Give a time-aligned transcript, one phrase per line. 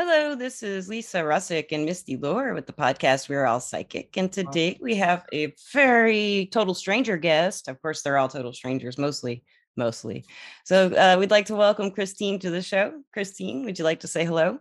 [0.00, 4.16] Hello, this is Lisa Russick and Misty Lore with the podcast We're All Psychic.
[4.16, 7.66] And today we have a very total stranger guest.
[7.66, 9.42] Of course, they're all total strangers, mostly,
[9.76, 10.24] mostly.
[10.64, 13.02] So uh, we'd like to welcome Christine to the show.
[13.12, 14.60] Christine, would you like to say hello?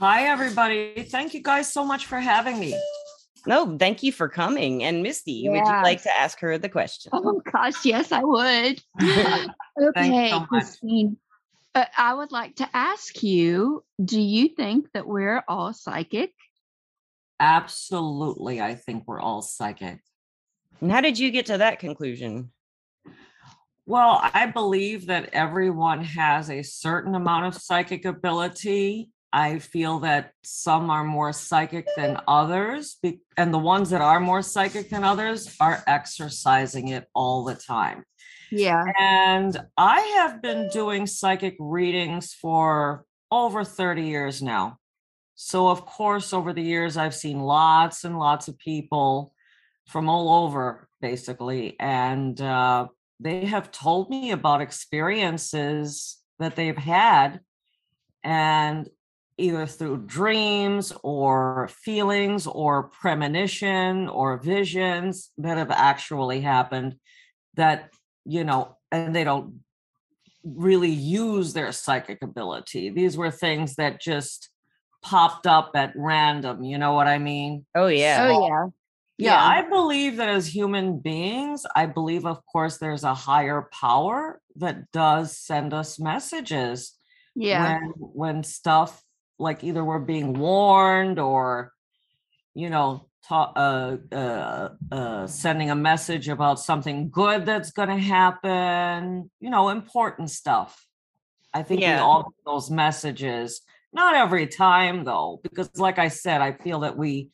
[0.00, 1.06] Hi, everybody.
[1.06, 2.74] Thank you guys so much for having me.
[3.46, 4.84] No, thank you for coming.
[4.84, 7.10] And Misty, would you like to ask her the question?
[7.12, 8.80] Oh gosh, yes, I would.
[9.02, 10.48] okay, so much.
[10.48, 11.18] Christine.
[11.74, 16.32] Uh, I would like to ask you, do you think that we're all psychic?
[17.40, 18.60] Absolutely.
[18.60, 20.00] I think we're all psychic.
[20.80, 22.50] And how did you get to that conclusion?
[23.86, 29.10] Well, I believe that everyone has a certain amount of psychic ability.
[29.32, 32.98] I feel that some are more psychic than others,
[33.36, 38.04] and the ones that are more psychic than others are exercising it all the time.
[38.52, 38.84] Yeah.
[38.98, 44.78] And I have been doing psychic readings for over 30 years now.
[45.34, 49.34] So, of course, over the years, I've seen lots and lots of people
[49.88, 51.76] from all over, basically.
[51.80, 57.40] And uh, they have told me about experiences that they've had.
[58.22, 58.88] And
[59.38, 66.96] either through dreams or feelings or premonition or visions that have actually happened
[67.54, 67.90] that
[68.24, 69.60] you know, and they don't
[70.44, 72.90] really use their psychic ability.
[72.90, 74.50] These were things that just
[75.02, 76.62] popped up at random.
[76.64, 77.64] You know what I mean?
[77.74, 78.28] Oh, yeah.
[78.30, 78.66] Oh yeah.
[79.18, 84.40] Yeah, I believe that as human beings, I believe, of course, there's a higher power
[84.56, 86.94] that does send us messages
[87.36, 87.62] Yeah.
[87.78, 89.00] when when stuff
[89.38, 91.72] like either we're being warned or
[92.54, 97.98] you know ta- uh, uh, uh, sending a message about something good that's going to
[97.98, 100.86] happen you know important stuff.
[101.54, 103.60] I think we all get those messages
[103.92, 107.28] not every time though because like i said i feel that we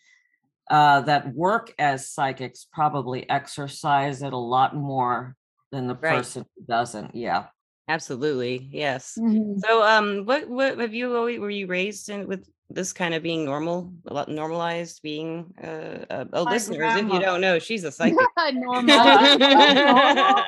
[0.70, 5.34] uh, that work as psychics probably exercise it a lot more
[5.72, 6.20] than the Right.
[6.20, 7.46] person who doesn't yeah
[7.88, 8.68] Absolutely.
[8.70, 9.16] Yes.
[9.18, 9.58] Mhm.
[9.60, 13.22] So, um, what what have you always were you raised in with this kind of
[13.22, 17.84] being normal, a lot normalized being uh, oh My listeners, if you don't know, she's
[17.84, 18.18] a psychic.
[18.52, 19.38] Normal.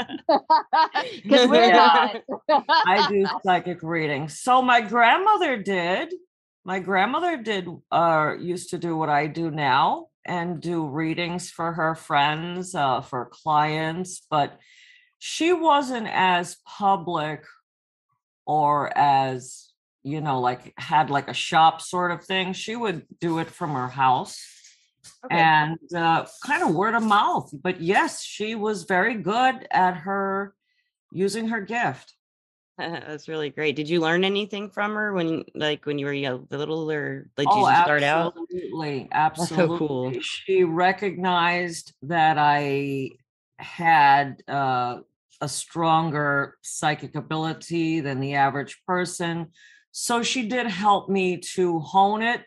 [1.23, 2.13] Because we're Yeah.
[2.49, 2.65] not.
[2.87, 4.39] I do psychic readings.
[4.41, 6.13] So my grandmother did.
[6.65, 11.73] My grandmother did uh used to do what I do now and do readings for
[11.73, 14.59] her friends, uh for clients, but
[15.21, 17.45] she wasn't as public
[18.47, 19.69] or as
[20.03, 22.53] you know like had like a shop sort of thing.
[22.53, 24.45] She would do it from her house
[25.25, 25.37] Okay.
[25.37, 27.53] and uh, kind of word of mouth.
[27.63, 30.55] But yes, she was very good at her
[31.13, 32.15] using her gift.
[32.79, 33.77] That's really great.
[33.77, 37.45] Did you learn anything from her when, like, when you were young, little, or did
[37.45, 38.35] you oh, just start out?
[38.39, 40.13] absolutely, absolutely so cool.
[40.23, 43.11] She recognized that I
[43.59, 45.01] had uh,
[45.41, 49.49] a stronger psychic ability than the average person.
[49.93, 52.43] So she did help me to hone it,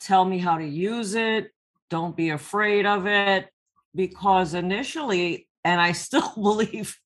[0.00, 1.50] tell me how to use it,
[1.90, 3.48] don't be afraid of it.
[3.94, 6.98] Because initially, and I still believe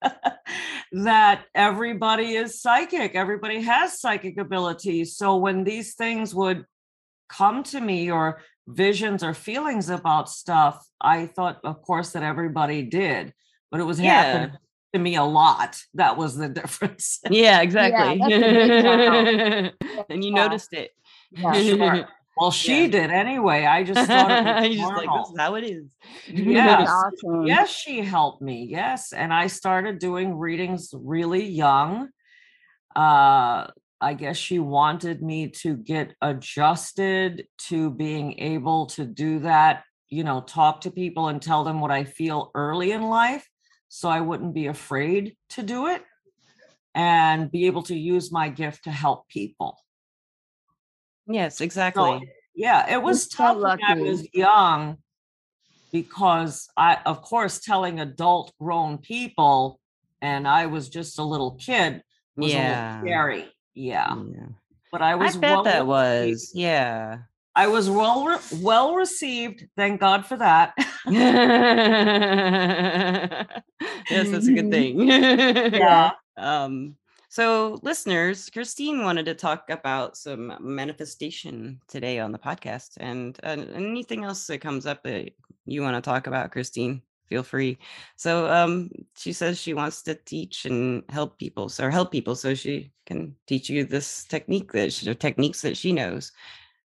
[0.93, 5.17] that everybody is psychic, everybody has psychic abilities.
[5.17, 6.65] So when these things would
[7.29, 12.83] come to me or visions or feelings about stuff, I thought, of course, that everybody
[12.83, 13.35] did,
[13.71, 14.23] but it was Yeah.
[14.23, 14.51] happening
[14.93, 15.81] to me a lot.
[15.95, 17.21] That was the difference.
[17.31, 18.19] Yeah, exactly.
[18.19, 19.75] that's a big
[20.11, 20.43] and you Yeah.
[20.45, 20.91] noticed it.
[21.31, 22.09] Yeah, Sure.
[22.41, 22.91] Well, she Yeah.
[22.91, 23.65] did anyway.
[23.65, 25.25] I just thought it was just like, this normal.
[25.25, 25.85] is how it is.
[26.29, 26.89] Yes.
[26.89, 27.47] Awesome.
[27.47, 28.69] Yes, she helped me.
[28.71, 29.13] Yes.
[29.13, 32.11] And I started doing readings really young.
[32.95, 33.67] Uh,
[34.01, 40.23] I guess she wanted me to get adjusted to being able to do that, you
[40.23, 43.49] know, talk to people and tell them what I feel early in life
[43.89, 46.03] so I wouldn't be afraid to do it
[46.95, 49.79] and be able to use my gift to help people.
[51.27, 52.31] Yes, So, exactly.
[52.55, 54.99] yeah, it was so tough when I was young
[55.93, 59.81] because I, of course, telling adult grown people,
[60.21, 62.03] and I was just a little kid,
[62.37, 62.69] was a Yeah.
[63.01, 63.53] little scary.
[63.75, 64.49] Yeah, Yeah.
[64.91, 65.37] but I was.
[65.37, 66.51] I bet well that was.
[66.55, 67.19] Yeah.
[67.59, 69.67] I was well re- well received.
[69.77, 70.75] Thank God for that.
[71.09, 71.41] yes,
[74.09, 75.01] that's a good thing.
[75.09, 76.13] yeah.
[76.37, 76.95] Um,
[77.29, 83.57] so listeners, Christine wanted to talk about some manifestation today on the podcast and uh,
[83.75, 85.33] anything else that comes up that
[85.67, 87.03] you want to talk about, Christine.
[87.29, 87.77] feel free.
[88.15, 92.55] So um, she says she wants to teach and help people, so help people, so
[92.55, 96.31] she can teach you this technique that she, techniques that she knows.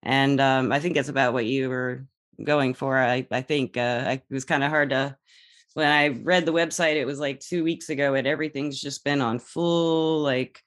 [0.03, 2.05] And um, I think it's about what you were
[2.43, 2.97] going for.
[2.97, 5.15] I I think uh, I, it was kind of hard to
[5.73, 6.95] when I read the website.
[6.95, 10.61] It was like two weeks ago, and everything's just been on full like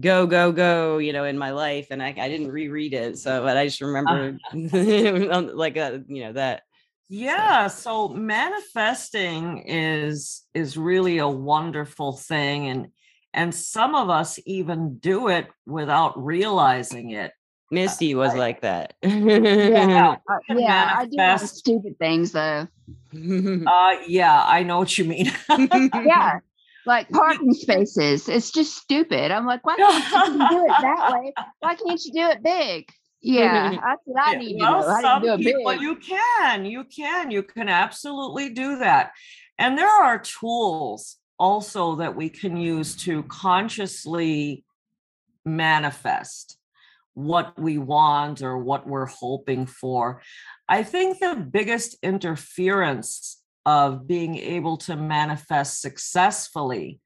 [0.00, 3.42] go go go you know in my life and i, I didn't reread it so
[3.42, 6.62] but i just remember like uh, you know that
[7.08, 8.08] yeah so.
[8.08, 12.88] so manifesting is is really a wonderful thing and
[13.32, 17.30] and some of us even do it without realizing it
[17.70, 22.68] misty was I, like that yeah, uh, yeah i do stupid things though
[23.66, 25.32] uh yeah i know what you mean
[25.94, 26.40] yeah
[26.86, 28.28] like parking spaces.
[28.28, 29.32] It's just stupid.
[29.32, 31.32] I'm like, why can't you do it that way?
[31.58, 32.88] Why can't you do it big?
[33.20, 35.08] Yeah, that's what I need well, to know.
[35.08, 35.80] How do you do it big?
[35.80, 39.10] You can, you can, you can absolutely do that.
[39.58, 44.64] And there are tools also that we can use to consciously
[45.44, 46.56] manifest
[47.16, 50.20] what we want or what we're hoping for.
[50.68, 57.00] I think the biggest interference of being able to manifest successfully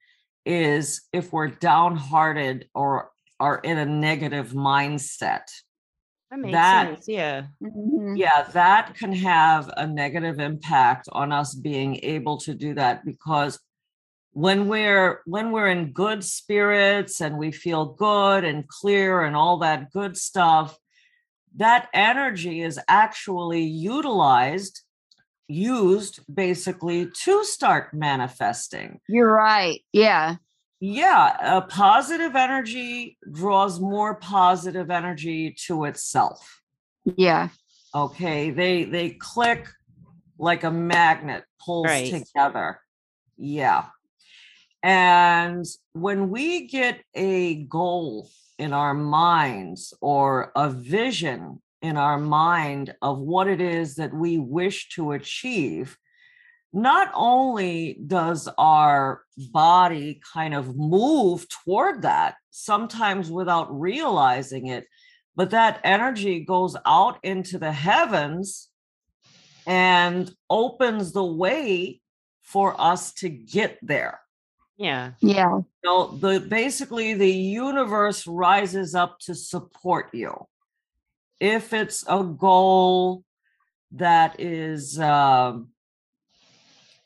[0.45, 5.45] is if we're downhearted or are in a negative mindset.
[6.31, 7.05] That makes that, sense.
[7.07, 7.43] Yeah.
[7.63, 8.17] Mm-hmm.
[8.17, 13.61] Yeah, that can have a negative impact on us being able to do that because
[14.33, 19.59] when we're when we're in good spirits and we feel good and clear and all
[19.59, 20.79] that good stuff
[21.57, 24.83] that energy is actually utilized
[25.49, 29.01] used basically to start manifesting.
[29.09, 29.81] You're right.
[29.93, 30.37] Yeah.
[30.79, 31.57] Yeah.
[31.57, 36.63] A positive energy draws more positive energy to itself.
[37.17, 37.49] Yeah.
[37.95, 38.51] Okay.
[38.51, 39.67] They they click
[40.39, 42.11] like a magnet pulls right.
[42.13, 42.81] together.
[43.37, 43.87] Yeah.
[44.83, 52.95] And when we get a goal in our minds or a vision in our mind
[53.03, 55.99] of what it is that we wish to achieve,
[56.73, 64.87] not only does our body kind of move toward that, sometimes without realizing it,
[65.37, 68.69] but that energy goes out into the heavens
[69.67, 72.01] and opens the way
[72.43, 74.21] for us to get there.
[74.81, 75.13] Yeah.
[75.21, 75.61] Yeah.
[75.85, 80.47] So the basically the universe rises up to support you
[81.39, 83.25] if it's a goal
[83.93, 85.69] that is um,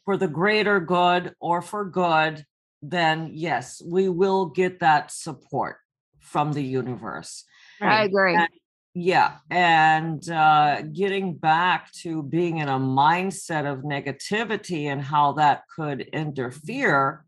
[0.05, 2.45] for the greater good or for good,
[2.83, 5.77] then yes, we will get that support
[6.21, 7.45] from the universe.
[7.81, 8.37] I agree.
[8.37, 8.49] And,
[8.95, 9.39] yeah.
[9.51, 16.03] And uh, getting back to being in a mindset of negativity and how that could
[16.13, 17.24] interfere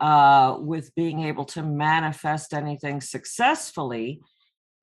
[0.00, 4.20] uh, with being able to manifest anything successfully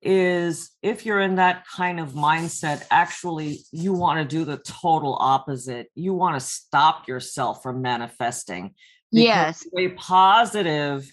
[0.00, 5.16] is if you're in that kind of mindset, actually, you want to do the total
[5.20, 5.88] opposite.
[5.94, 8.74] You want to stop yourself from manifesting.
[9.10, 9.66] Yes.
[9.76, 11.10] A positive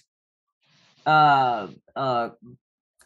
[1.04, 2.28] uh, uh,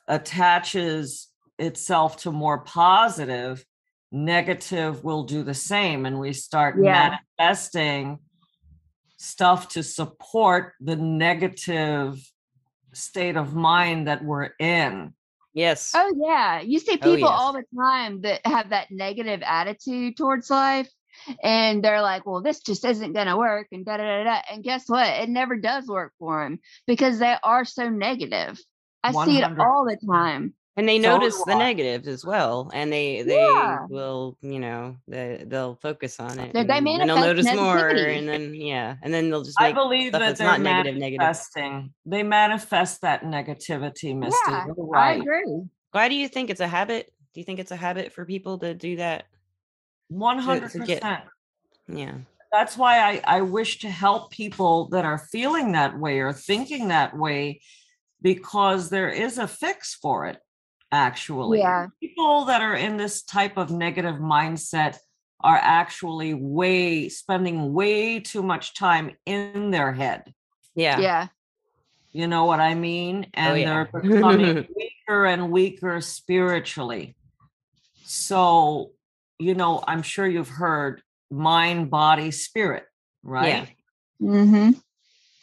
[0.06, 3.64] attaches itself to more positive,
[4.12, 6.05] negative will do the same.
[6.05, 7.19] And we start yeah.
[7.38, 8.19] manifesting
[9.22, 12.19] stuff to support the negative
[12.93, 15.12] state of mind that we're in
[15.52, 15.93] Yes.
[15.94, 16.61] Oh yeah.
[16.61, 17.38] You see oh, people oh, yes.
[17.38, 20.88] all the time that have that negative attitude towards life.
[21.42, 23.66] And they're like, well, this just isn't going to work.
[23.73, 24.40] And da, da da da.
[24.50, 25.09] And guess what?
[25.09, 28.59] It never does work for them because they are so negative.
[29.02, 29.33] I 100.
[29.33, 33.36] see it all the time and they notice the negatives as well and they they
[33.36, 33.86] yeah.
[33.88, 37.56] will you know they, they'll focus on it they, and, they they'll notice negativity.
[37.56, 41.72] more and then yeah and then they'll just i believe that they're not negative manifesting
[41.72, 41.90] negative.
[42.06, 45.10] they manifest that negativity misty yeah, right.
[45.10, 45.62] i agree
[45.92, 48.58] why do you think it's a habit do you think it's a habit for people
[48.58, 49.24] to do that
[50.12, 51.02] 100% to, to get,
[51.88, 52.14] yeah
[52.52, 56.88] that's why I, I wish to help people that are feeling that way or thinking
[56.88, 57.60] that way
[58.22, 60.38] because there is a fix for it
[60.92, 61.61] actually.
[61.61, 61.87] Yeah.
[62.00, 64.99] People that are in this type of negative mindset
[65.42, 70.35] are actually way spending way too much time in their head.
[70.75, 70.99] Yeah.
[71.00, 71.26] Yeah.
[72.12, 73.26] You know what I mean?
[73.26, 73.87] Oh, and oh, yeah.
[73.92, 77.16] they're becoming weaker and weaker spiritually.
[78.04, 78.90] So,
[79.38, 82.85] you know, I'm sure you've heard mind, body, spirit,
[83.23, 83.68] right?
[84.18, 84.28] Yeah.
[84.28, 84.70] Mm-hmm.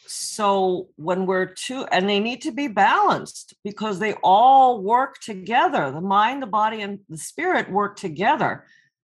[0.08, 5.90] So when we're two, and they need to be balanced because they all work together.
[5.90, 8.64] The mind, the body, and the spirit work together.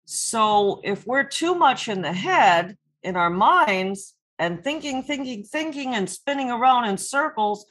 [0.06, 5.96] So if we're too much in the head, in our minds and thinking, thinking, thinking,
[5.96, 7.66] and spinning around in circles,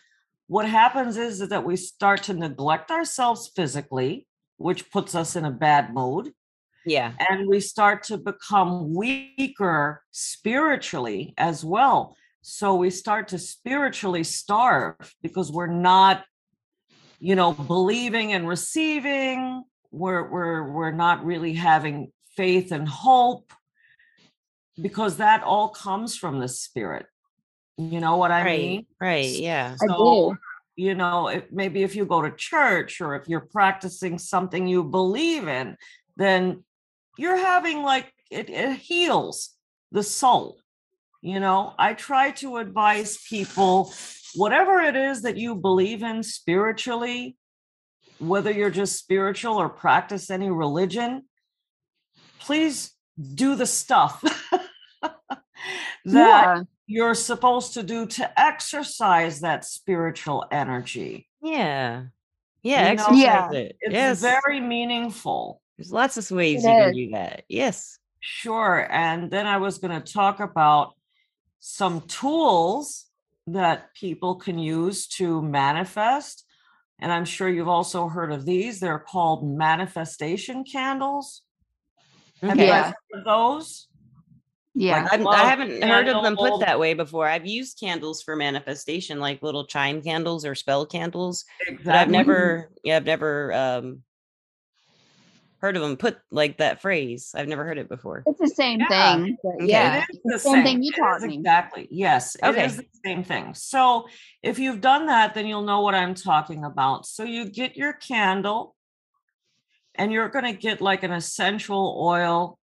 [0.46, 4.26] what happens is, is that we start to neglect ourselves physically,
[4.56, 6.32] which puts us in a bad mood.
[6.86, 7.12] Yeah.
[7.30, 12.16] And we start to become weaker spiritually as well.
[12.46, 16.26] So we start to spiritually starve because we're not,
[17.18, 19.64] you know, believing and receiving.
[19.90, 23.50] We're we're we're not really having faith and hope
[24.78, 27.06] because that all comes from the spirit.
[27.78, 28.60] You know what I right.
[28.60, 28.86] mean?
[29.00, 29.30] Right.
[29.30, 29.74] Yeah.
[29.80, 30.36] I do.
[30.76, 34.84] you know, if, maybe if you go to church or if you're practicing something you
[34.84, 35.78] believe in,
[36.18, 36.62] then
[37.16, 39.56] you're having like it, it heals
[39.92, 40.58] the soul.
[41.24, 43.90] You know, I try to advise people
[44.34, 47.38] whatever it is that you believe in spiritually,
[48.18, 51.22] whether you're just spiritual or practice any religion,
[52.40, 52.90] please
[53.34, 54.20] do the stuff
[55.02, 55.14] that
[56.04, 56.62] Yeah.
[56.86, 61.26] you're supposed to do to exercise that spiritual energy.
[61.42, 62.02] Yeah.
[62.62, 62.90] Yeah.
[62.90, 63.50] You know, Yeah.
[63.52, 63.76] it.
[63.80, 64.20] It's yes.
[64.20, 65.62] very meaningful.
[65.78, 67.44] There's lots of ways It you can do that.
[67.48, 67.98] Yes.
[68.20, 68.86] Sure.
[68.90, 70.92] And then I was going to talk about
[71.66, 73.06] some tools
[73.46, 76.44] that people can use to manifest.
[77.00, 78.80] And I'm sure you've also heard of these.
[78.80, 81.40] They're called manifestation candles.
[82.42, 82.66] Have Okay.
[82.66, 82.84] you Yeah.
[82.84, 83.88] heard of those?
[84.74, 85.08] Yeah.
[85.10, 87.26] I'm, I haven't heard of them put that way before.
[87.26, 91.46] I've used candles for manifestation, like little chime candles or spell candles,
[91.82, 94.02] but I've never, yeah, I've never um
[95.64, 97.32] heard of them put like that phrase.
[97.34, 98.22] I've never heard it before.
[98.26, 98.88] It's the same Yeah.
[98.88, 99.38] thing.
[99.44, 99.66] Okay.
[99.66, 99.96] Yeah.
[99.96, 101.36] It is the Same same thing you It taught me.
[101.36, 101.88] Exactly.
[101.90, 102.34] Yes.
[102.34, 102.66] It Okay.
[102.66, 103.54] is the same thing.
[103.54, 104.06] So
[104.42, 107.06] if you've done that, then you'll know what I'm talking about.
[107.06, 108.76] So you get your candle
[109.94, 112.58] and you're going to get like an essential oil,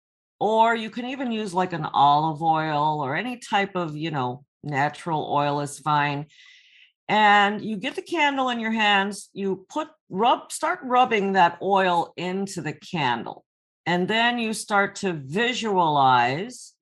[0.41, 4.45] or you can even use like an olive oil or any type of, you know,
[4.63, 6.27] natural oil is fine.
[7.09, 12.13] And you get the candle in your hands, you put rub, start rubbing that oil
[12.17, 13.45] into the candle.
[13.85, 16.75] And then you start to visualize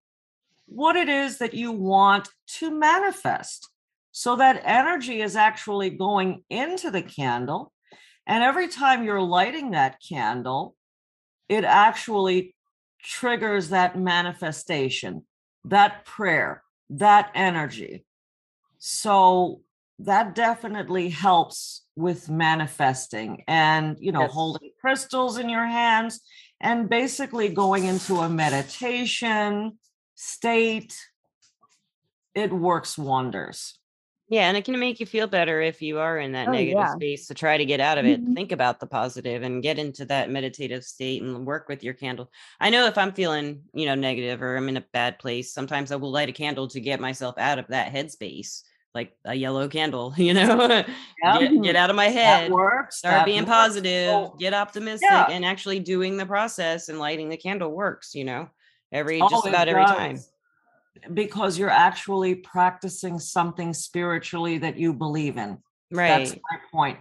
[0.67, 3.69] what it is that you want to manifest.
[4.13, 7.73] So that energy is actually going into the candle.
[8.27, 10.75] And every time you're lighting that candle,
[11.49, 12.55] it actually
[13.03, 15.27] triggers that manifestation,
[15.67, 18.07] that prayer, that energy.
[18.79, 19.61] So
[20.01, 24.33] that definitely helps with manifesting and, you know, Yes.
[24.33, 26.21] holding crystals in your hands
[26.61, 29.79] and basically going into a meditation
[30.15, 30.97] state.
[32.35, 33.79] It works wonders.
[34.29, 36.77] Yeah, and it can make you feel better if you are in that Oh, negative
[36.79, 36.95] yeah.
[36.95, 38.23] space to try to get out of it.
[38.23, 38.35] Mhm.
[38.35, 42.33] Think about the positive and get into that meditative state and work with your candle.
[42.59, 45.93] I know if I'm feeling, you know, negative or I'm in a bad place, sometimes
[45.93, 48.63] I will light a candle to get myself out of that headspace,
[48.95, 50.85] like a yellow candle, you know,
[51.23, 51.39] Yeah.
[51.41, 52.99] get, get out of my That head, works.
[52.99, 53.51] start being works.
[53.51, 55.27] positive, So- get optimistic, Yeah.
[55.31, 58.49] and actually doing the process and lighting the candle works, you know,
[58.93, 60.19] every Oh, just about every time.
[61.13, 65.59] Because you're actually practicing something spiritually that you believe in.
[65.91, 66.27] Right.
[66.29, 66.99] That's my point.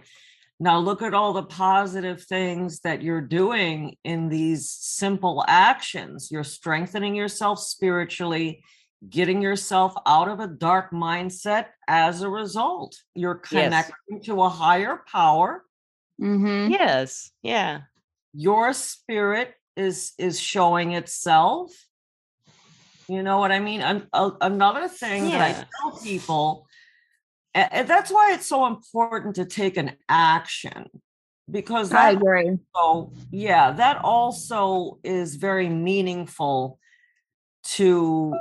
[0.60, 6.28] Now look at all the positive things that you're doing in these simple actions.
[6.30, 8.62] You're strengthening yourself spiritually,
[9.10, 12.96] getting yourself out of a dark mindset as a result.
[13.14, 13.64] You're Yes.
[13.66, 15.64] connecting to a higher power.
[16.20, 16.72] Mm-hmm.
[16.72, 17.30] Yes.
[17.42, 17.82] Yeah.
[18.32, 21.72] Your spirit is is showing itself.
[23.08, 23.80] You know what I mean?
[23.80, 26.66] An- a- another thing that I tell people,
[27.52, 30.88] and that's why it's so important to take an action
[31.50, 32.58] because I agree.
[32.74, 36.78] so yeah, that also is very meaningful
[37.64, 38.32] to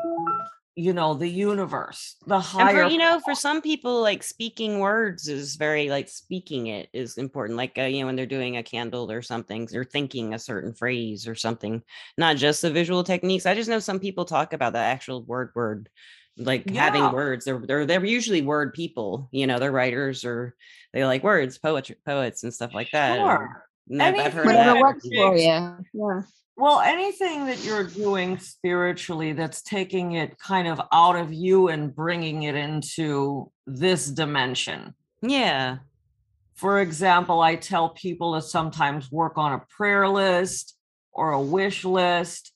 [0.75, 2.83] you know the universe, the And higher.
[2.85, 7.17] for you know, for some people, like speaking words is very like speaking it is
[7.17, 7.57] important.
[7.57, 10.73] Like uh, you know, when they're doing a candle or something, they're thinking a certain
[10.73, 11.83] phrase or something,
[12.17, 13.45] not just the visual techniques.
[13.45, 15.89] I just know some people talk about the actual word word,
[16.37, 17.45] like having words.
[17.45, 19.29] They're they're they're usually word people.
[19.31, 20.55] You know, they're writers or
[20.91, 23.19] they like words, poetry, poets, and stuff like that.
[23.19, 23.49] and-
[23.91, 24.01] Sure.
[24.01, 24.79] and I've, I've heard of that.
[24.79, 25.43] works for you.
[25.43, 26.21] Yeah.
[26.55, 31.93] Well, anything that you're doing spiritually that's taking it kind of out of you and
[31.93, 34.93] bringing it into this dimension.
[35.21, 35.77] Yeah.
[36.53, 40.75] For example, I tell people to sometimes work on a prayer list
[41.11, 42.51] or a wish list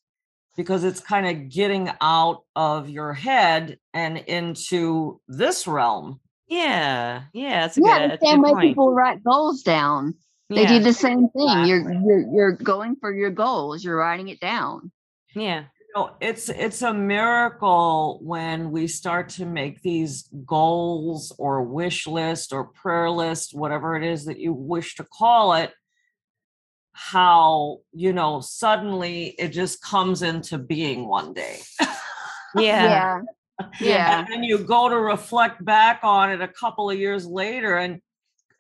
[0.56, 6.20] because it's kind of getting out of your head and into this realm.
[6.48, 7.24] Yeah.
[7.34, 7.62] Yeah.
[7.62, 8.68] That's a Yeah, good, the that's same good way point.
[8.70, 10.14] people write goals down.
[10.50, 10.78] They yeah.
[10.78, 11.66] do the same thing.
[11.66, 13.84] You're, you're you're going for your goals.
[13.84, 14.92] You're writing it down.
[15.36, 15.66] yeah.
[15.80, 22.08] You know, it's it's a miracle when we start to make these goals or wish
[22.08, 25.74] list or prayer list, whatever it is that you wish to call it,
[26.94, 31.60] how you know suddenly it just comes into being one day.
[32.56, 33.22] Yeah.
[33.60, 33.70] Yeah.
[33.82, 34.20] Yeah.
[34.20, 38.02] and then you go to reflect back on it a couple of years later and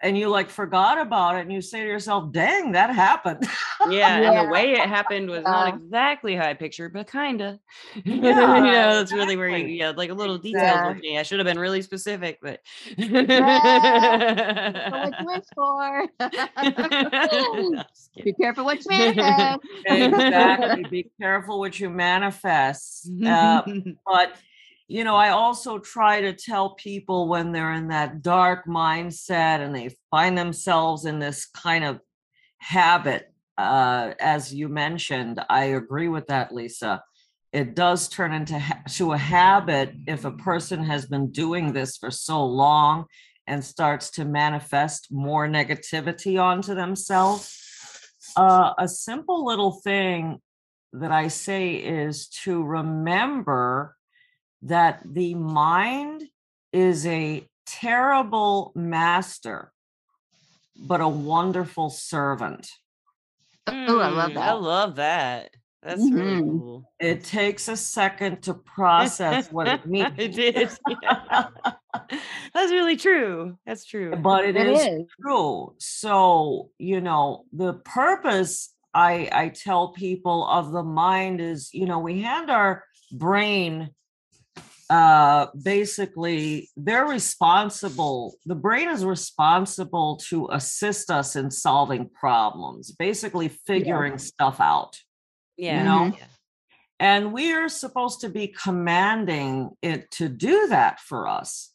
[0.01, 3.47] and you like forgot about it and you say to yourself, dang, that happened.
[3.89, 4.17] Yeah.
[4.17, 7.59] And the way it happened was not exactly how I pictured, but kind of.
[8.05, 9.79] you Yeah, know, that's really where you, exactly.
[9.79, 10.63] yeah, like a little details.
[10.63, 10.87] Yeah.
[10.89, 11.17] with me.
[11.17, 12.61] I should have been really specific, but.
[12.97, 13.07] What
[15.19, 16.07] you wish for.
[18.23, 19.59] Be careful what you manifest.
[19.85, 20.83] exactly.
[20.89, 23.09] Be careful what you manifest.
[23.25, 23.61] Uh,
[24.05, 24.35] but
[24.87, 29.75] you know i also try to tell people when they're in that dark mindset and
[29.75, 31.99] they find themselves in this kind of
[32.57, 37.01] habit uh, as you mentioned i agree with that lisa.
[37.53, 41.97] It does turn into ha- to a habit if a person has been doing this
[41.97, 43.05] for so long
[43.47, 47.57] and starts to manifest more negativity onto themselves.
[48.35, 50.39] Uh, a simple little thing
[50.93, 53.96] that I say is to remember
[54.63, 56.23] that the mind
[56.73, 59.71] is a terrible master,
[60.87, 62.69] but a wonderful servant.
[63.67, 64.61] Oh, I love Mm, I that.
[64.61, 65.49] love that.
[65.83, 66.43] That's really Mhm.
[66.43, 66.91] cool.
[66.99, 70.13] It takes a second to process what it means.
[70.17, 70.79] it is.
[70.87, 71.47] yeah.
[72.53, 73.57] That's really true.
[73.65, 74.15] That's true.
[74.23, 75.05] but it It is is.
[75.21, 75.75] true.
[75.77, 81.99] So, you know, the purpose I I tell people of the mind is, you know,
[81.99, 83.91] we hand our brain
[84.89, 93.49] uh basically they're responsible the brain is responsible to assist us in solving problems basically
[93.49, 94.97] figuring stuff out
[95.57, 95.83] yeah.
[95.83, 96.05] know?
[96.05, 96.25] yeah.
[96.99, 101.71] and we are supposed to be commanding it to do that for us.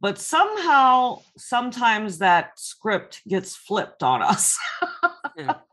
[0.00, 4.58] But somehow, sometimes that script gets flipped on us.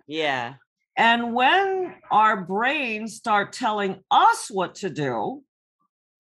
[0.08, 0.54] Yeah.
[0.98, 5.44] and when our brains start telling us what to do,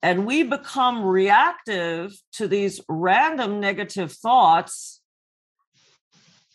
[0.01, 5.01] and we become reactive to these random negative thoughts,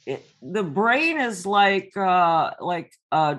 [0.06, 3.36] it, the brain is like uh, like uh,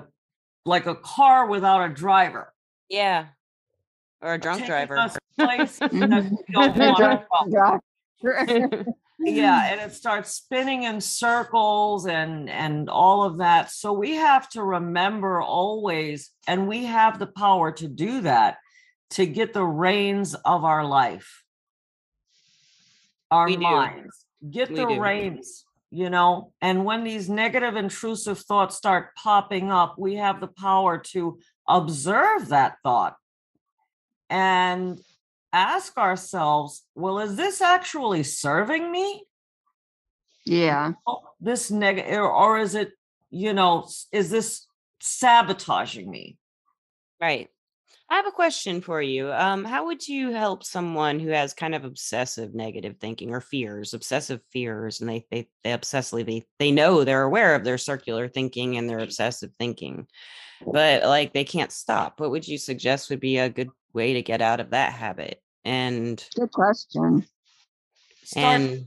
[0.64, 2.52] like a car without a driver.
[2.88, 3.26] Yeah.
[4.20, 4.96] Or a drunk driver.
[4.96, 6.00] us places that we
[6.52, 7.80] don't wanna go.
[8.22, 8.86] Drunk-
[9.18, 14.48] yeah and it starts spinning in circles and and all of that so we have
[14.48, 18.56] to remember always and we have the power to do that
[19.10, 21.42] to get the reins of our life
[23.30, 23.62] our We do.
[23.62, 25.00] minds get We the do.
[25.00, 30.48] reins you know and when these negative intrusive thoughts start popping up we have the
[30.48, 31.38] power to
[31.68, 33.16] observe that thought
[34.30, 35.00] and
[35.52, 39.24] ask ourselves well is this actually serving me
[40.44, 40.92] yeah.
[41.08, 42.92] Oh, this negative or is it
[43.30, 44.66] you know is this
[45.00, 46.38] sabotaging me
[47.20, 47.48] Right.
[48.08, 49.32] I have a question for you.
[49.32, 53.94] Um, how would you help someone who has kind of obsessive negative thinking or fears,
[53.94, 58.28] obsessive fears, and they they they obsessively they, they know they're aware of their circular
[58.28, 60.06] thinking and their obsessive thinking,
[60.72, 62.20] but like they can't stop.
[62.20, 65.42] What would you suggest would be a good way to get out of that habit?
[65.64, 67.26] And Good question.
[68.36, 68.86] and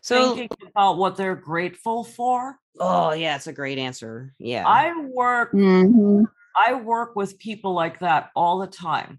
[0.00, 4.34] so thinking about what they're grateful for oh yeah, it's a great answer.
[4.38, 4.66] Yeah.
[4.66, 6.24] i work hmm
[6.56, 9.18] i work with people like that all the time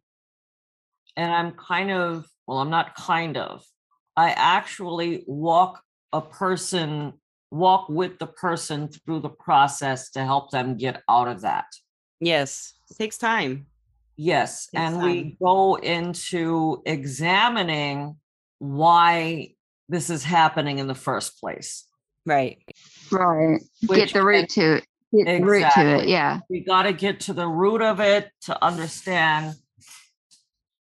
[1.15, 3.63] and i'm kind of well i'm not kind of
[4.17, 5.81] i actually walk
[6.13, 7.13] a person
[7.51, 11.65] walk with the person through the process to help them get out of that
[12.19, 12.73] yes.
[12.89, 13.67] It takes time.
[14.17, 18.17] Yes, Takes and we go into examining
[18.59, 19.55] why
[19.89, 21.87] this is happening in the first place.
[22.25, 22.59] Right.
[23.11, 23.61] Right.
[23.87, 24.85] Which Get the root to it.
[25.13, 25.67] Get the root to it.
[25.67, 26.11] Exactly.
[26.11, 26.39] Yeah.
[26.49, 29.55] We got to get to the root of it to understand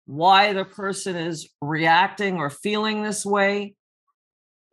[0.05, 3.75] why the person is reacting or feeling this way.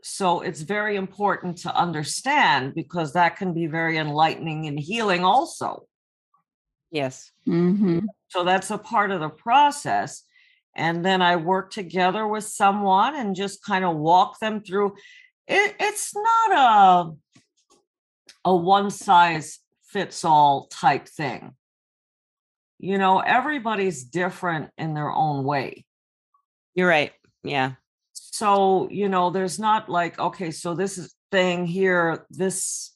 [0.03, 5.87] So it's very important to understand because that can be very enlightening and healing also.
[6.91, 7.33] Yes.
[7.45, 10.23] hmm So that's a part of the process.
[10.77, 14.95] And then I work together with someone and just kind of walk them through.
[15.47, 17.13] It, it's not a,
[18.45, 21.53] a one size fits all type thing.
[22.79, 25.85] You know, everybody's different in their own way.
[26.75, 27.13] You're right.
[27.43, 27.73] Yeah.
[28.13, 32.95] So, you know, there's not like, okay, so this is thing here, this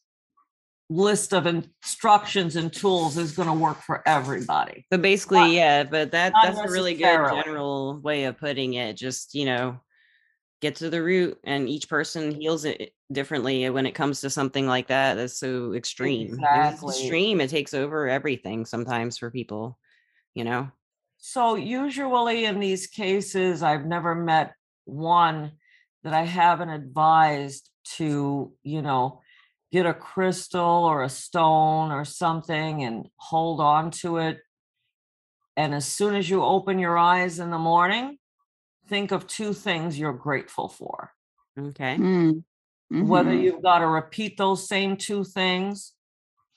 [0.91, 4.87] list of instructions and tools is going to work for everybody.
[4.93, 8.95] So basically, Not- yeah, but that that's a really good general way of putting it.
[8.95, 9.81] Just, you know,
[10.61, 14.31] get to the root and each person heals it differently uh, when it comes to
[14.31, 15.15] something like that.
[15.15, 16.47] That's so extreme.
[16.53, 16.95] It's Exactly.
[16.95, 19.79] extreme, it takes over everything sometimes for people,
[20.35, 20.71] you know.
[21.19, 25.53] So usually in these cases, I've never met one
[26.05, 29.21] that I haven't advised to, you know,
[29.73, 34.39] get a crystal or a stone or something and hold on to it.
[35.57, 38.19] And as soon as you open your eyes in the morning,
[38.89, 41.13] think of two things you're grateful for.
[41.59, 41.97] Okay.
[41.99, 42.45] Mm.
[42.91, 43.43] Whether Mhm.
[43.43, 45.93] you've got to repeat those same two things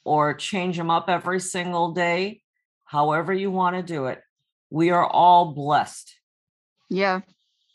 [0.03, 2.41] or change them up every single day,
[2.85, 4.23] however you want to do it,
[4.69, 6.15] we are all blessed.
[6.89, 7.21] yeah,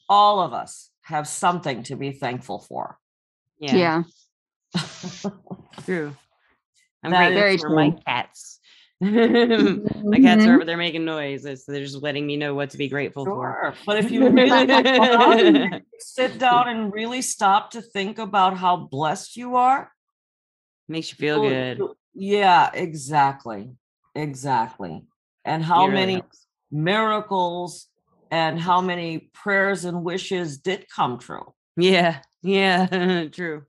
[0.08, 2.98] all of us have something to be thankful for.
[3.58, 3.76] Yeah.
[3.76, 4.02] yeah,
[5.84, 6.14] True.
[7.02, 8.55] I'm That grateful is for my cats.
[9.00, 10.48] my cats Mhm.
[10.48, 11.44] are over there making noise.
[11.44, 13.74] It's, they're just letting me know what to be grateful for.
[13.84, 19.56] But if you really sit down and really stop to think about how blessed you
[19.56, 19.90] are,
[20.88, 21.82] Makes you feel good.
[22.14, 23.72] Yeah, exactly.
[24.14, 25.04] Exactly.
[25.44, 26.46] And how really many helps.
[26.70, 27.88] miracles
[28.30, 31.54] and how many prayers and wishes did come true.
[31.76, 32.20] Yeah.
[32.42, 33.26] Yeah.
[33.32, 33.64] True.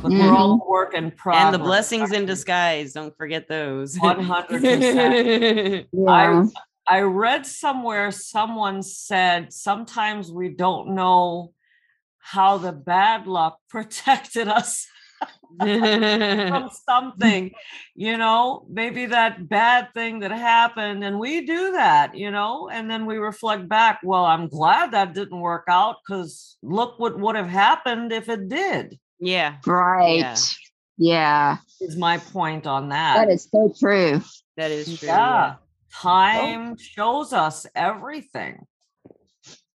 [0.00, 1.44] But we're all a work in progress.
[1.44, 2.92] And the blessings in disguise.
[2.92, 3.96] Don't forget those.
[3.98, 5.86] 100%.
[5.92, 6.46] yeah.
[6.90, 11.52] I read somewhere someone said sometimes we don't know
[12.18, 14.86] how the bad luck protected us
[15.58, 17.50] from something,
[17.94, 21.02] you know, maybe that bad thing that happened.
[21.02, 25.14] And we do that, you know, and then we reflect back, well, I'm glad that
[25.14, 29.56] didn't work out because look what would have happened if it did, yeah.
[29.66, 30.18] Right.
[30.18, 30.36] Yeah.
[30.96, 31.56] Yeah.
[31.80, 33.16] is my point on that.
[33.16, 34.20] That is so true.
[34.56, 35.08] That is true.
[35.08, 35.54] yeah.
[35.92, 38.66] Time shows us everything.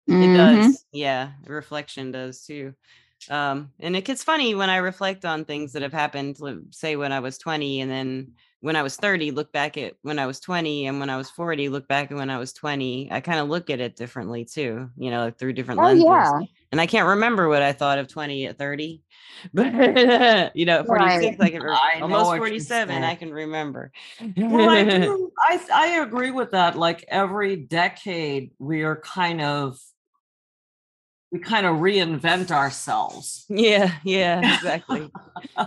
[0.07, 0.35] It Mhm.
[0.35, 0.85] does.
[0.91, 1.31] Yeah.
[1.45, 2.73] Reflection does too.
[3.29, 6.97] Um, and it gets funny when I reflect on things that have happened, li- say
[6.97, 10.25] when I was 20 and then when I was 30, look back at when I
[10.25, 13.09] was 20 and when I was 40, look back at when I was 20.
[13.11, 16.03] I kind of look at it differently too, you know, through different Oh lenses.
[16.05, 16.39] yeah.
[16.73, 19.03] And I can't remember what I thought of 20 at 30.
[19.53, 21.19] But you know, at Right.
[21.37, 23.91] 46, I can re- I almost 47, I can remember.
[24.37, 26.75] Well, I, do, I I agree with that.
[26.75, 29.77] Like every decade, we are kind of
[31.31, 33.45] we kind of reinvent ourselves.
[33.49, 35.11] yeah, yeah, exactly.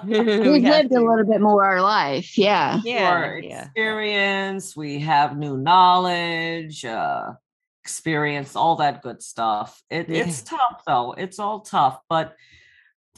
[0.04, 2.36] We We've have lived a little bit more our life.
[2.36, 2.80] Yeah.
[2.82, 3.64] Yeah, Our yeah.
[3.64, 7.32] experience, we have new knowledge, uh,
[7.87, 9.70] experience, all that good stuff.
[9.96, 10.25] It, Yeah.
[10.25, 11.09] It's tough though.
[11.25, 12.35] It's all tough, but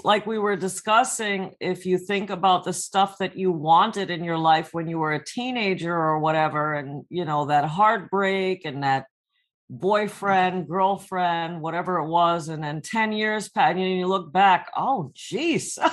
[0.05, 1.41] like we were discussing,
[1.73, 5.15] if you think about the stuff that you wanted in your life when you were
[5.15, 9.07] a teenager or whatever, and you know, that heartbreak and that
[9.71, 15.11] boyfriend, girlfriend, whatever it was, and then 10 years passed, and you look back, oh
[15.15, 15.79] geez.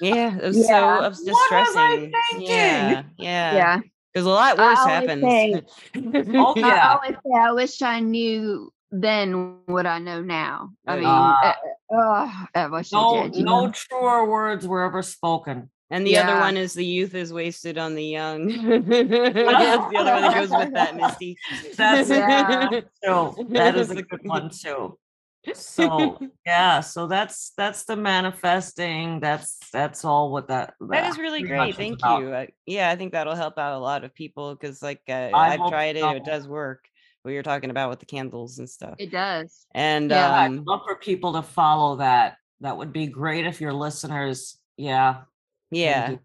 [0.00, 0.66] Yeah, it was Yeah.
[0.66, 2.12] so ups- What was I distressing.
[2.30, 2.48] thinking?
[2.48, 3.54] Yeah, yeah.
[3.60, 3.78] Yeah.
[4.12, 5.22] Because a lot worse always happens.
[5.22, 5.62] say-
[6.38, 10.70] Oh, I always say I wish I knew then what I know now.
[10.86, 11.34] I mean, yeah.
[11.44, 11.52] uh,
[11.92, 13.44] oh, I wish I no, did.
[13.44, 13.72] no know?
[13.72, 15.70] truer words were ever spoken.
[15.90, 18.46] And the other one is the youth is wasted on the young.
[18.48, 21.38] That's the other one that goes with that, Misty.
[21.76, 22.80] That's Yeah.
[23.02, 24.98] so that is a good one too.
[25.54, 29.20] So yeah, so that's that's the manifesting.
[29.20, 31.76] That's that's all what that That is really great.
[31.76, 32.08] Thank you.
[32.08, 35.54] Uh, yeah, I think that'll help out a lot of people because, like, uh, I
[35.54, 36.00] I've tried it.
[36.00, 36.10] so.
[36.10, 36.84] It does work.
[37.22, 38.94] What you're talking about with the candles and stuff.
[38.98, 39.66] It does.
[39.74, 40.32] And Yeah.
[40.32, 42.36] I'd um, love for people to follow that.
[42.60, 45.22] That would be great if your listeners, yeah.
[45.70, 46.20] yeah, do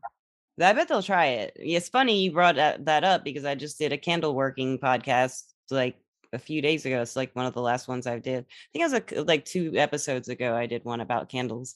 [0.62, 1.54] I bet they'll try it.
[1.56, 5.44] It's funny you brought that, that up because I just did a candle working podcast
[5.72, 5.96] like
[6.34, 7.02] a few days ago.
[7.02, 8.40] It's like one of the last ones I did.
[8.44, 10.56] I think it was like, like two episodes ago.
[10.56, 11.76] I did one about candles,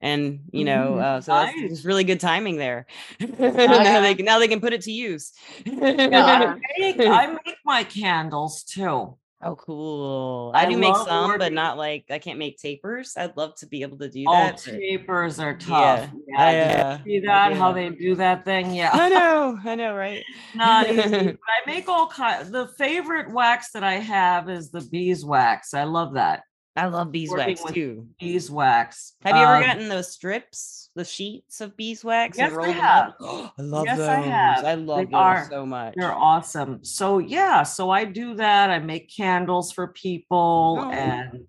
[0.00, 1.02] and you know, Mhm.
[1.02, 1.70] uh, so that's Nice.
[1.70, 2.86] just really good timing there.
[3.20, 5.32] now they can now they can put it to use.
[5.64, 6.54] Yeah.
[6.56, 9.16] I make, I make my candles too.
[9.42, 10.52] Oh, cool.
[10.54, 13.14] I, I do make some, but not like I can't make tapers.
[13.18, 14.58] I'd love to be able to do Oh, that.
[14.58, 16.08] tapers are tough.
[16.26, 16.98] Yeah, yeah.
[17.00, 17.52] I, see that?
[17.52, 18.70] How they do that thing?
[18.74, 18.90] Yeah.
[18.92, 20.24] I know, I know, right?
[20.54, 21.02] not easy.
[21.32, 22.52] But I make all kind.
[22.52, 25.74] The favorite wax that I have is the beeswax.
[25.74, 26.42] I love that
[26.76, 28.06] I love beeswax too.
[28.20, 29.14] beeswax.
[29.24, 33.08] Have you ever Um, gotten those strips, the sheets of beeswax Yes, and I have.
[33.08, 33.54] up?
[33.58, 34.08] I love Yes, those.
[34.08, 34.64] I have.
[34.64, 35.94] I love They those are- so much.
[35.96, 36.84] They're awesome.
[36.84, 38.70] So yeah, so I do that.
[38.70, 40.90] I make candles for people, Oh.
[40.90, 41.46] and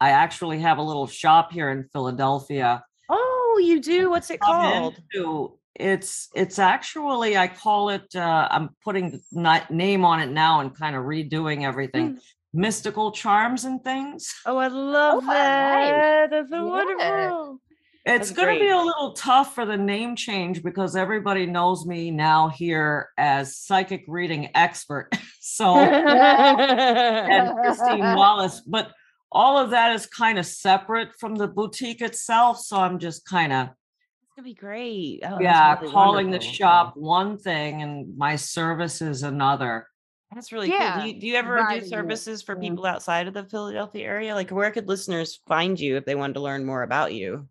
[0.00, 2.84] I actually have a little shop here in Philadelphia.
[3.08, 4.10] Oh, you do?
[4.10, 5.00] What's it called?
[5.14, 10.60] into it's it's actually I call it uh, I'm putting the name on it now
[10.60, 12.16] and kind of redoing everything.
[12.16, 12.20] Mm.
[12.52, 14.34] Mystical charms and things.
[14.44, 16.30] Oh, I oh, love Oh, I that.
[16.30, 16.70] That's so Yeah.
[16.70, 17.60] wonderful.
[18.06, 22.10] It's going to be a little tough for the name change because everybody knows me
[22.10, 25.10] now here as psychic reading expert.
[25.40, 28.92] so and Christine Wallace, but
[29.30, 32.58] all of that is kind of separate from the boutique itself.
[32.58, 35.20] So I'm just kind of It's gonna be great.
[35.24, 39.86] Oh, yeah really calling the shop one thing and my service is another.
[40.32, 41.02] That's really Yeah, cool.
[41.02, 42.68] Do you, do you ever providing do it, services for yeah.
[42.68, 44.34] people outside of the Philadelphia area?
[44.34, 47.48] Like, where could listeners find you if they wanted to learn more about you?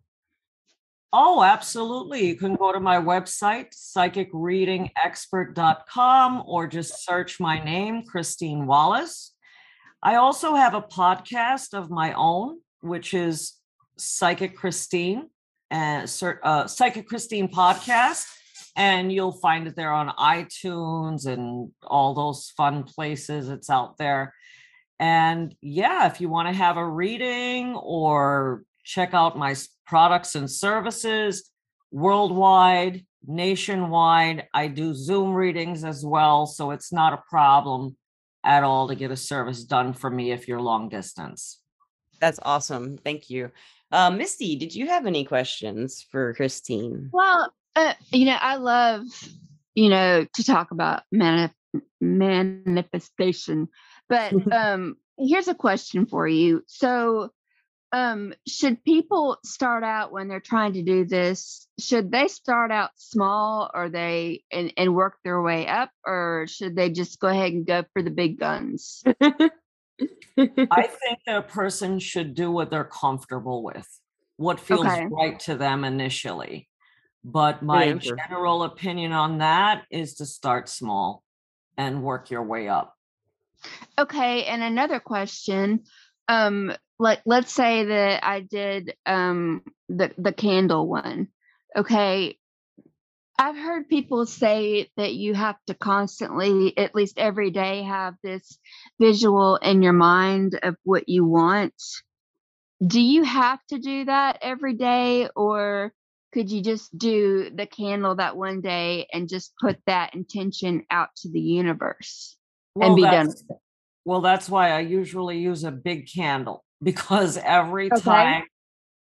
[1.12, 2.26] Oh, absolutely.
[2.26, 9.34] You can go to my website, psychicreadingexpert.com, or just search my name, Christine Wallace.
[10.02, 13.54] I also have a podcast of my own, which is
[13.98, 15.28] Psychic Christine
[15.70, 16.10] and
[16.42, 18.26] uh, Psychic Christine podcast.
[18.80, 23.50] And you'll find it there on iTunes and all those fun places.
[23.50, 24.32] It's out there.
[24.98, 29.54] And yeah, if you want to have a reading or check out my
[29.86, 31.50] products and services
[31.90, 36.46] worldwide, nationwide, I do Zoom readings as well.
[36.46, 37.98] So it's not a problem
[38.44, 41.60] at all to get a service done for me if you're long distance.
[42.18, 42.96] That's awesome.
[42.96, 43.50] Thank you.
[43.92, 47.10] Uh, Misty, did you have any questions for Christine?
[47.12, 49.04] Well, uh, you know, I love,
[49.74, 51.54] you know, to talk about manif-
[52.00, 53.68] manifestation,
[54.08, 56.62] but um, here's a question for you.
[56.66, 57.30] So,
[57.92, 61.66] um, should people start out when they're trying to do this?
[61.80, 66.76] Should they start out small, or they and, and work their way up, or should
[66.76, 69.02] they just go ahead and go for the big guns?
[69.06, 69.16] I
[70.36, 73.88] think that a person should do what they're comfortable with,
[74.36, 75.08] what feels Okay.
[75.10, 76.69] right to them initially.
[77.22, 81.22] But my general opinion on that is to start small
[81.76, 82.96] and work your way up.
[83.98, 85.84] Okay, and another question.
[86.28, 91.28] Um, like let's say that I did um the the candle one.
[91.76, 92.38] Okay.
[93.38, 98.58] I've heard people say that you have to constantly, at least every day, have this
[99.00, 101.72] visual in your mind of what you want.
[102.86, 105.94] Do you have to do that every day, or
[106.32, 111.08] could you just do the candle that one day and just put that intention out
[111.16, 112.36] to the universe?
[112.80, 113.34] And be done
[114.04, 118.02] Well, that's why I usually use a big candle because every Okay.
[118.02, 118.44] time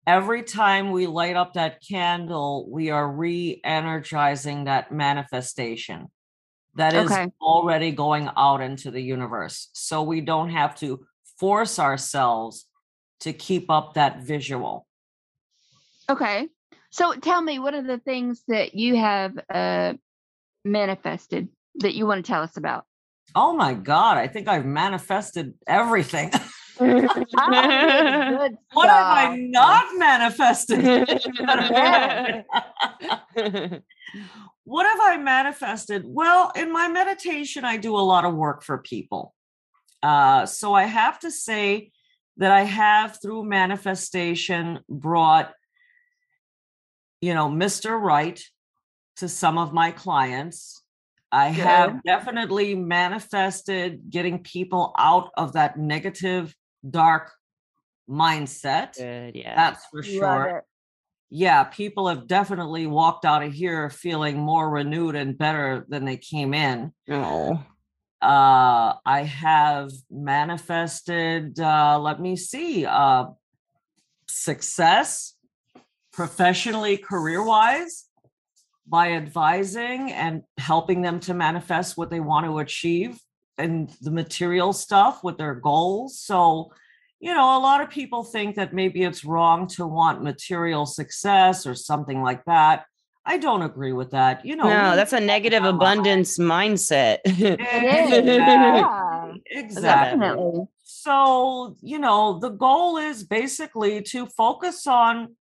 [0.06, 6.08] every time we light up that candle, we are re-energizing that manifestation
[6.74, 7.30] that is Okay.
[7.40, 9.70] already going out into the universe.
[9.72, 11.06] So we don't have to
[11.38, 12.66] force ourselves
[13.20, 14.86] to keep up that visual.
[16.10, 16.48] Okay.
[16.94, 19.94] So tell me, what are the things that you have uh,
[20.64, 21.48] manifested
[21.80, 22.84] that you want to tell us about?
[23.34, 26.30] Oh my God, I think I've manifested everything.
[26.78, 27.26] What
[28.88, 30.84] have I not manifested?
[34.64, 36.04] what have I manifested?
[36.06, 39.34] Well, in my meditation, I do a lot of work for people.
[40.00, 41.90] Uh, so I have to say
[42.36, 45.52] that I have, through manifestation, brought,
[47.24, 47.98] you know, Mr.
[48.00, 48.40] Right
[49.16, 50.82] to some of my clients.
[51.32, 56.54] I have definitely manifested getting people out of that negative,
[56.88, 57.32] dark
[58.08, 58.96] mindset.
[58.96, 59.56] Good, yeah.
[59.56, 60.64] That's for sure
[61.36, 66.16] yeah, people have definitely walked out of here feeling more renewed and better than they
[66.16, 66.92] came in.
[67.10, 67.60] oh,
[68.22, 73.26] Uh, I have manifested, uh, let me see, uh,
[74.28, 75.33] success
[76.14, 78.06] professionally, career wise,
[78.86, 83.18] by advising and helping them to manifest what they want to achieve
[83.56, 86.20] and the material stuff with their goals.
[86.20, 86.72] So,
[87.18, 91.66] you know, a lot of people think that maybe it's wrong to want material success
[91.66, 92.84] or something like that.
[93.26, 94.44] I don't agree with that.
[94.44, 97.18] You know, no, that's a negative abundance mindset.
[97.24, 98.34] Exactly.
[98.34, 100.20] Yeah, Exactly.
[100.20, 100.66] definitely.
[100.82, 105.36] So, you know, the goal is basically to focus on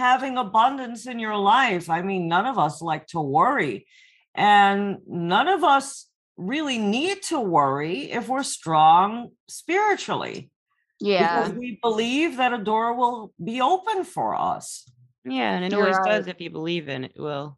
[0.00, 1.88] having abundance in your life.
[1.88, 3.86] I mean, none of us like to worry,
[4.34, 10.50] and none of us really need to worry if we're strong spiritually.
[10.98, 11.42] Yeah.
[11.42, 14.90] Because we believe that a door will be open for us.
[15.24, 17.12] yeah, and it You're always does if you believe in it.
[17.14, 17.56] it Will.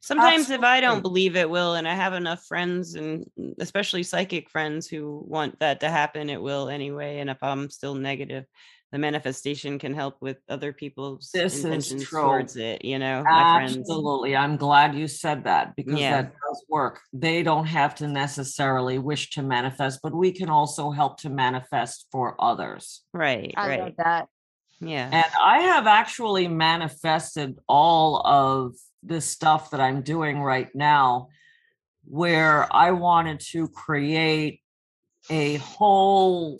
[0.00, 3.24] Sometimes if I don't believe it will, and I have enough friends and
[3.60, 7.18] especially psychic friends who want that to happen, it will anyway.
[7.20, 8.44] And if I'm still negative,
[8.92, 12.20] the manifestation can help with other people's This is intentions true.
[12.22, 12.84] towards it.
[12.84, 13.62] You know, my.
[13.62, 14.36] Absolutely.
[14.36, 16.22] I'm glad you said that because Yeah.
[16.22, 17.00] that does work.
[17.12, 22.06] They don't have to necessarily wish to manifest, but we can also help to manifest
[22.12, 23.00] for others.
[23.14, 23.80] Right, I right.
[23.80, 24.28] love that.
[24.80, 25.08] Yeah.
[25.10, 31.28] And I have actually manifested all of this stuff that I'm doing right now,
[32.04, 34.60] where I wanted to create
[35.30, 36.58] a whole,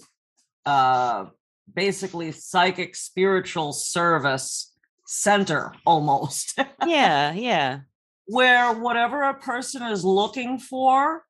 [0.64, 1.26] uh,
[1.72, 4.72] basically psychic spiritual service
[5.06, 7.80] center almost, yeah, yeah.
[8.26, 11.24] where whatever a person is looking for,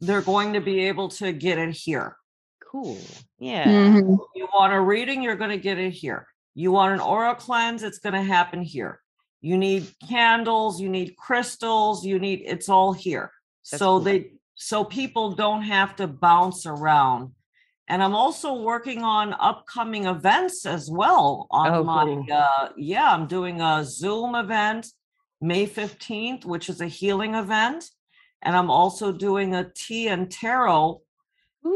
[0.00, 2.16] they're going to be able to get it here.
[2.70, 2.98] Cool.
[3.38, 3.64] Yeah.
[3.66, 4.18] Mhm.
[4.34, 6.26] You want a reading, you're going to get it here.
[6.54, 9.00] You want an aura cleanse, it's going to happen here.
[9.40, 13.30] You need candles, you need crystals, you need it's all here.
[13.70, 14.00] That's so cool.
[14.00, 17.32] they so people don't have to bounce around.
[17.88, 22.26] And I'm also working on upcoming events as well on Oh, my cool.
[22.32, 24.88] uh yeah, I'm doing a Zoom event
[25.40, 27.84] May 15th, which is a healing event.
[28.42, 31.00] And I'm also doing a tea and tarot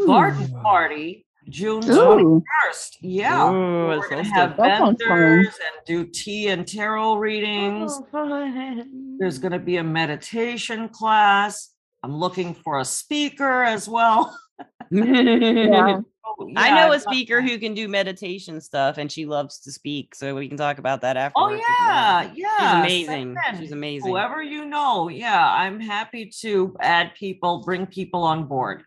[0.07, 2.43] garden party June Ooh,
[2.73, 2.97] 21st.
[3.01, 3.51] Yeah.
[3.51, 7.99] Ooh, We're going to have vendors and do tea and tarot readings.
[8.13, 8.85] Oh.
[9.19, 11.71] There's going to be a meditation class.
[12.03, 14.37] I'm looking for a speaker as well.
[14.91, 16.01] yeah.
[16.39, 20.15] Oh, I know a speaker who can do meditation stuff and she loves to speak.
[20.15, 21.35] So we can talk about that after.
[21.37, 21.65] Oh afterwards.
[21.67, 22.37] if you want.
[22.37, 22.87] yeah, yeah.
[22.87, 23.37] She's amazing.
[23.59, 24.11] She's amazing.
[24.11, 28.85] Whoever you know, yeah, I'm happy to add people, bring people on board.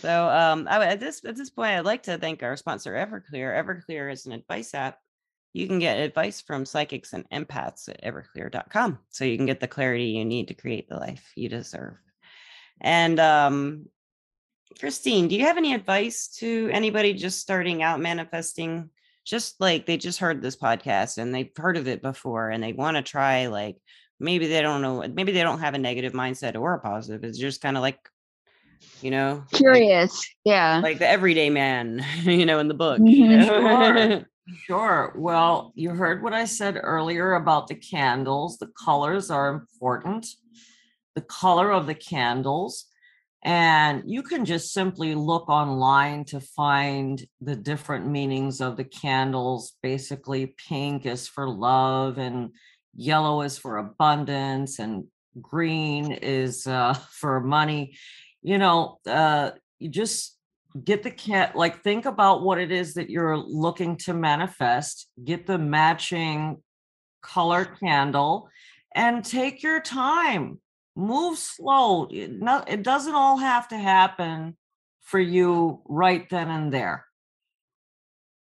[0.00, 3.56] So um I, at this at this point, I'd like to thank our sponsor, Everclear.
[3.56, 4.98] Everclear is an advice app.
[5.52, 8.98] You can get advice from psychics and empaths at everclear.com.
[9.08, 11.94] So you can get the clarity you need to create the life you deserve.
[12.80, 13.86] And um
[14.78, 18.90] Christine, do you have any advice to anybody just starting out manifesting?
[19.24, 22.72] Just like they just heard this podcast and they've heard of it before and they
[22.72, 23.76] want to try, like
[24.18, 27.22] maybe they don't know, maybe they don't have a negative mindset or a positive.
[27.24, 27.98] It's just kind of like,
[29.02, 30.26] you know, like- Curious.
[30.44, 30.80] Yeah.
[30.82, 33.00] like the everyday man, you know, in the book.
[33.04, 33.46] you Mhm.
[33.46, 34.24] know?
[34.66, 35.12] Sure.
[35.16, 38.58] Well, you heard what I said earlier about the candles.
[38.58, 40.26] The colors are important.
[41.14, 42.86] The color of the candles.
[43.42, 49.72] And you can just simply look online to find the different meanings of the candles.
[49.82, 52.50] Basically, pink is for love, and
[52.94, 55.04] yellow is for abundance, and
[55.40, 57.96] green is uh, for money.
[58.42, 60.36] You know, uh, you just
[60.84, 65.46] get the cat like think about what it is that you're looking to manifest get
[65.46, 66.56] the matching
[67.22, 68.48] color candle
[68.94, 70.60] and take your time
[70.96, 74.56] move slow it, not, it doesn't all have to happen
[75.00, 77.06] for you right then and there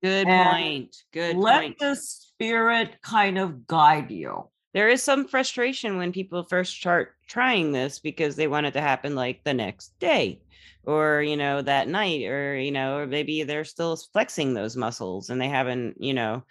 [0.03, 0.95] Good And point.
[1.13, 1.79] Good let point.
[1.79, 7.71] the spirit kind of guide you there is some frustration when people first start trying
[7.71, 10.41] this because they want it to happen like the next day
[10.85, 15.29] or you know that night or you know or maybe they're still flexing those muscles
[15.29, 16.43] and they haven't you know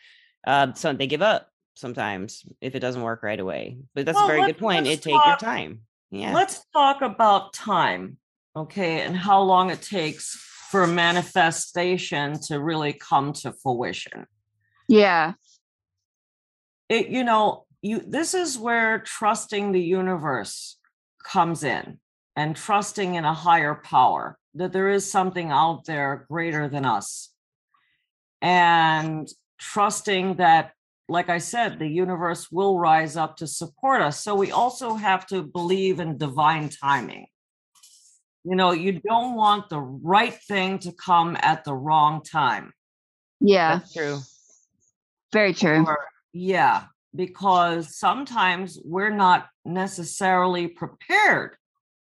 [0.46, 4.24] uh so they give up sometimes if it doesn't work right away but that's Well,
[4.24, 6.32] a very let's- good point it take your time yeah.
[6.32, 8.18] let's talk about time
[8.56, 10.34] okay and how long it takes
[10.70, 14.26] for manifestation to really come to fruition.
[14.88, 15.34] Yeah.
[16.88, 20.78] it you know you this is where trusting the universe
[21.24, 21.98] comes in
[22.36, 27.30] and trusting in a higher power that there is something out there greater than us.
[28.42, 29.26] And
[29.58, 30.72] trusting that
[31.08, 35.26] like i said the universe will rise up to support us so we also have
[35.26, 37.26] to believe in divine timing
[38.44, 42.72] you know you don't want the right thing to come at the wrong time
[43.40, 43.76] Yeah.
[43.78, 44.18] that's true
[45.32, 45.84] Very true.
[45.86, 45.98] or-
[46.32, 51.56] yeah, because sometimes we're not necessarily prepared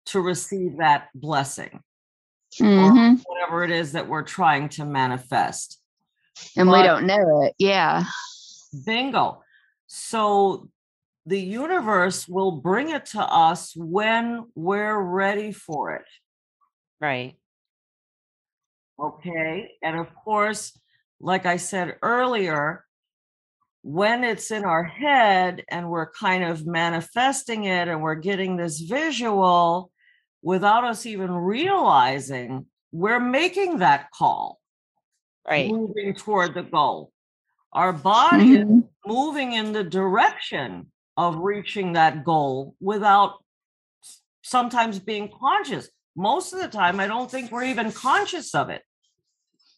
[0.08, 1.82] to receive that blessing,
[2.58, 5.80] hmm whatever it is that we're trying to manifest.
[6.58, 7.54] And we don't know it.
[7.60, 8.04] Yeah.
[8.86, 9.43] Bingo.
[9.88, 10.69] So
[11.25, 16.05] the universe will bring it to us when we're ready for it.
[16.99, 17.36] right
[18.99, 19.71] Okay.
[19.82, 20.77] And of course,
[21.19, 22.86] like I said earlier,
[23.82, 28.80] when it's in our head and we're kind of manifesting it and we're getting this
[28.80, 29.91] visual
[30.41, 34.59] without us even realizing, we're making that call,
[35.47, 37.11] right moving toward the goal.
[37.74, 38.89] Our body is Mhm.
[39.05, 43.43] moving in the direction of reaching that goal without
[44.41, 45.89] sometimes being conscious.
[46.15, 48.84] Most of the time, I don't think we're even conscious of it.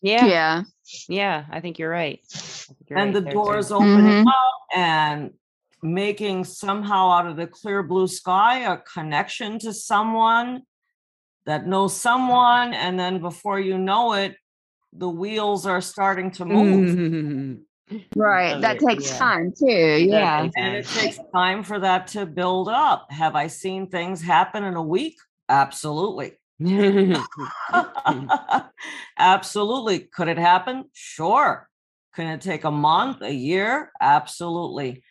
[0.02, 0.26] Yeah.
[0.26, 0.64] Yeah.
[1.10, 1.46] Yeah.
[1.52, 2.20] I think you're right.
[2.28, 3.38] Think you're and right the there, too.
[3.44, 4.28] doors opening Mhm.
[4.28, 5.34] up and
[5.84, 10.62] making somehow out of the clear blue sky a connection to someone
[11.46, 14.38] that knows someone and then before you know it
[14.94, 17.60] the wheels are starting to move
[18.16, 18.60] Right.
[18.62, 19.18] That takes yeah.
[19.18, 19.66] time too.
[19.66, 20.50] Yeah.
[20.56, 24.76] and it takes time for that to build up have i seen things happen in
[24.76, 25.18] a week
[25.50, 26.34] absolutely
[29.18, 31.68] absolutely could it happen sure
[32.16, 35.04] can it take a month a year absolutely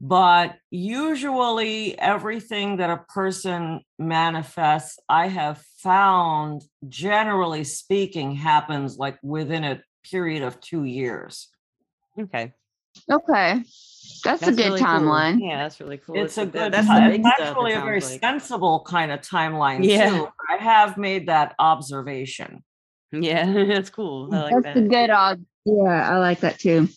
[0.00, 9.64] but usually everything that a person manifests i have found generally speaking happens like within
[9.64, 11.48] a period of two years
[12.18, 12.52] okay.
[13.10, 13.62] Okay.
[14.24, 14.88] That's, a good really cool.
[14.88, 15.38] timeline.
[15.40, 16.16] Yeah, that's really cool.
[16.16, 17.38] it's a th- good That's ti- the it's big stuff.
[17.38, 18.20] it actually a very like.
[18.20, 20.10] sensible kind of timeline Yeah.
[20.10, 22.64] too i have made that observation
[23.12, 24.28] Yeah, that's cool.
[24.32, 24.76] I mm, like That's that.
[24.76, 25.44] a good odd.
[25.64, 26.88] Yeah, I like that too.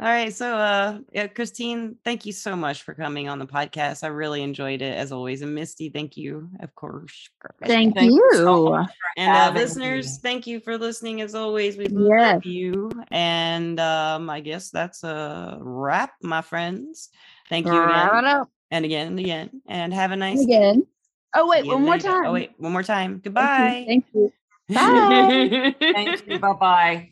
[0.00, 0.32] All right.
[0.32, 4.04] So, uh, yeah, Christine, thank you so much for coming on the podcast.
[4.04, 5.42] I really enjoyed it as always.
[5.42, 7.28] And Misty, thank you, of course.
[7.64, 8.86] Thank, Thank you so
[9.16, 10.18] And uh, listeners, me.
[10.22, 11.76] thank you for listening as always.
[11.76, 12.34] We Yes.
[12.34, 12.90] love you.
[13.10, 17.08] And um, I guess that's a wrap, my friends.
[17.48, 19.62] Thank you Wrap it again up and again and again.
[19.66, 20.54] And have a nice day.
[20.54, 20.86] again.
[21.34, 22.08] Oh wait, Yeah, one more you go.
[22.08, 22.26] time.
[22.26, 23.20] Oh, wait, one more time.
[23.34, 23.74] Thank you.
[23.74, 23.84] Goodbye.
[23.88, 24.32] Thank you.
[24.68, 25.74] Bye.
[25.92, 27.10] thank you bye-bye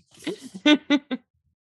[0.65, 0.79] Bye.